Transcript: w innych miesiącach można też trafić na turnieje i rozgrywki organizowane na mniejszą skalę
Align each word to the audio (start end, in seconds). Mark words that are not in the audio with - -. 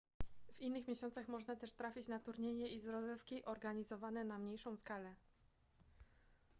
w 0.53 0.59
innych 0.61 0.87
miesiącach 0.87 1.27
można 1.27 1.55
też 1.55 1.73
trafić 1.73 2.07
na 2.07 2.19
turnieje 2.19 2.67
i 2.67 2.87
rozgrywki 2.91 3.45
organizowane 3.45 4.23
na 4.23 4.37
mniejszą 4.39 4.77
skalę 4.77 5.15